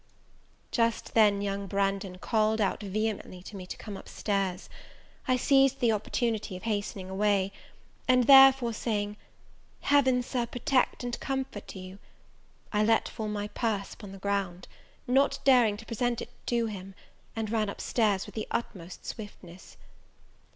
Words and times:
Just 0.71 1.13
then 1.13 1.43
young 1.43 1.67
Branghton 1.67 2.17
called 2.19 2.59
out 2.59 2.81
vehemently 2.81 3.43
to 3.43 3.55
me 3.55 3.67
to 3.67 3.77
come 3.77 3.95
up 3.95 4.09
stairs. 4.09 4.67
I 5.27 5.37
seized 5.37 5.79
the 5.79 5.91
opportunity 5.91 6.57
of 6.57 6.63
hastening 6.63 7.07
away: 7.07 7.51
and 8.07 8.23
therefore 8.23 8.73
saying, 8.73 9.15
"Heaven, 9.81 10.23
Sir, 10.23 10.47
protect 10.47 11.03
and 11.03 11.19
comfort 11.19 11.75
you!" 11.75 11.99
I 12.73 12.83
let 12.83 13.09
fall 13.09 13.27
my 13.27 13.49
purse 13.49 13.93
upon 13.93 14.11
the 14.11 14.17
ground, 14.17 14.67
not 15.05 15.37
daring 15.43 15.77
to 15.77 15.85
present 15.85 16.19
it 16.19 16.31
to 16.47 16.65
him, 16.65 16.95
and 17.35 17.51
ran 17.51 17.69
up 17.69 17.79
stairs 17.79 18.25
with 18.25 18.33
the 18.33 18.47
utmost 18.49 19.05
swiftness. 19.05 19.77